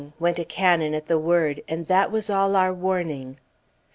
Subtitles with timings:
[0.19, 3.37] _went a cannon at the word, and that was all our warning.